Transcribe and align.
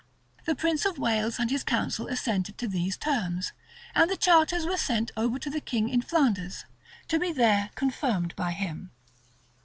[]The 0.47 0.55
prince 0.55 0.83
of 0.83 0.97
Wales 0.97 1.37
and 1.37 1.51
his 1.51 1.63
council 1.63 2.07
assented 2.07 2.57
to 2.57 2.67
these 2.67 2.97
terms, 2.97 3.53
and 3.93 4.09
the 4.09 4.17
charters 4.17 4.65
were 4.65 4.75
sent 4.75 5.11
over 5.15 5.37
to 5.37 5.47
the 5.47 5.61
king 5.61 5.89
in 5.89 6.01
Flanders, 6.01 6.65
to 7.07 7.19
be 7.19 7.31
there 7.31 7.69
confirmed 7.75 8.35
by 8.35 8.53
him. 8.53 8.89